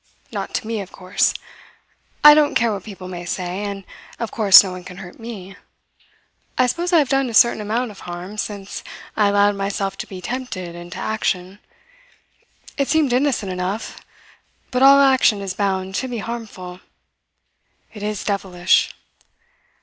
Not 0.31 0.55
to 0.55 0.65
me, 0.65 0.81
of 0.81 0.91
course. 0.91 1.31
I 2.23 2.33
don't 2.33 2.55
care 2.55 2.73
what 2.73 2.83
people 2.83 3.07
may 3.07 3.23
say, 3.23 3.63
and 3.65 3.83
of 4.17 4.31
course 4.31 4.63
no 4.63 4.71
one 4.71 4.83
can 4.83 4.97
hurt 4.97 5.19
me. 5.19 5.55
I 6.57 6.65
suppose 6.65 6.91
I 6.91 6.97
have 6.97 7.09
done 7.09 7.29
a 7.29 7.35
certain 7.35 7.61
amount 7.61 7.91
of 7.91 7.99
harm, 7.99 8.39
since 8.39 8.83
I 9.15 9.27
allowed 9.27 9.55
myself 9.57 9.99
to 9.99 10.07
be 10.07 10.19
tempted 10.19 10.73
into 10.73 10.97
action. 10.97 11.59
It 12.79 12.87
seemed 12.87 13.13
innocent 13.13 13.51
enough, 13.51 14.03
but 14.71 14.81
all 14.81 15.01
action 15.01 15.39
is 15.39 15.53
bound 15.53 15.93
to 16.01 16.07
be 16.07 16.17
harmful. 16.17 16.79
It 17.93 18.01
is 18.01 18.23
devilish. 18.23 18.95